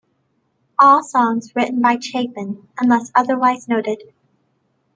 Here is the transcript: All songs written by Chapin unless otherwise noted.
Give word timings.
All 0.79 1.03
songs 1.03 1.51
written 1.55 1.79
by 1.79 1.99
Chapin 2.01 2.67
unless 2.79 3.11
otherwise 3.13 3.67
noted. 3.67 4.01